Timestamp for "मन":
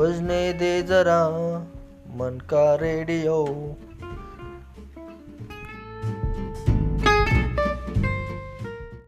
2.16-2.38